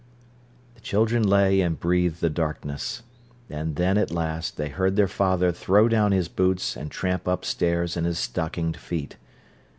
The 0.73 0.81
children 0.81 1.21
lay 1.21 1.61
and 1.61 1.79
breathed 1.79 2.21
the 2.21 2.29
darkness. 2.31 3.03
And 3.51 3.75
then, 3.75 3.99
at 3.99 4.09
last, 4.09 4.57
they 4.57 4.69
heard 4.69 4.95
their 4.95 5.07
father 5.07 5.51
throw 5.51 5.87
down 5.87 6.11
his 6.11 6.27
boots 6.27 6.75
and 6.75 6.89
tramp 6.89 7.27
upstairs 7.27 7.95
in 7.95 8.05
his 8.05 8.17
stockinged 8.17 8.77
feet. 8.77 9.17